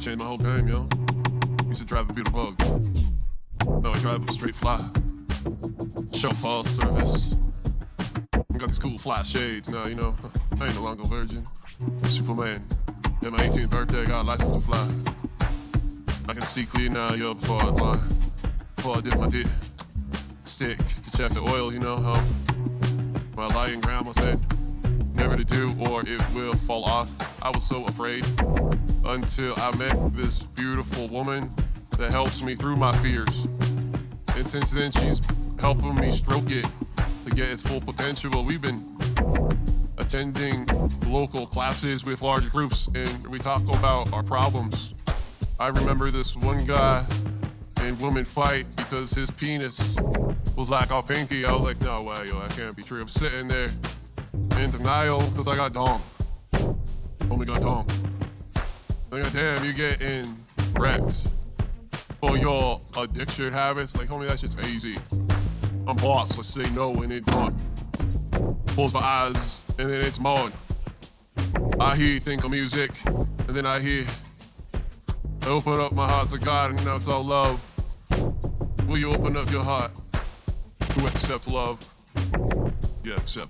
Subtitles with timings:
[0.00, 0.88] Changed my whole game, yo.
[1.68, 3.82] Used to drive a beautiful bug.
[3.82, 4.82] No, I drive a straight fly.
[6.14, 7.36] Chauffeur service.
[8.32, 10.14] I got these cool fly shades now, you know.
[10.58, 11.46] I ain't no longer virgin.
[12.04, 12.64] Superman.
[13.22, 14.90] At my 18th birthday, I got a license to fly.
[16.30, 18.00] I can see clear now, yo, before I fly.
[18.76, 19.50] Before I did my did.
[20.44, 22.24] Sick to check the oil, you know how
[23.36, 24.40] my lying grandma said
[25.14, 27.10] never to do or it will fall off.
[27.42, 28.24] I was so afraid
[29.10, 31.50] until I met this beautiful woman
[31.98, 33.48] that helps me through my fears.
[34.36, 35.20] And since then, she's
[35.58, 36.66] helping me stroke it
[37.24, 38.44] to get its full potential.
[38.44, 38.96] We've been
[39.98, 40.66] attending
[41.08, 44.94] local classes with large groups and we talk about our problems.
[45.58, 47.04] I remember this one guy
[47.78, 49.78] and woman fight because his penis
[50.56, 51.44] was like all pinky.
[51.44, 53.00] I was like, no way, yo, that can't be true.
[53.00, 53.70] I'm sitting there
[54.58, 56.00] in denial because I got dong.
[57.28, 57.86] Only got dong.
[59.10, 60.36] Like, damn, you getting
[60.74, 61.24] wrecked
[62.20, 63.96] for your addiction habits.
[63.96, 64.96] Like, homie, that shit's easy.
[65.86, 66.36] I'm boss.
[66.36, 67.56] Let's say no and it don't.
[68.68, 70.52] Close my eyes and then it's mine.
[71.80, 74.04] I hear think of music and then I hear
[75.42, 77.60] I open up my heart to God and now it's all love.
[78.86, 79.90] Will you open up your heart
[80.78, 81.84] to accept love?
[83.02, 83.48] Yeah, accept